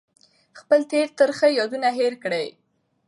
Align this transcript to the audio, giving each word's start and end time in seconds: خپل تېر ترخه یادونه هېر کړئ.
خپل 0.59 0.79
تېر 0.91 1.07
ترخه 1.17 1.47
یادونه 1.59 1.89
هېر 1.99 2.13
کړئ. 2.23 2.47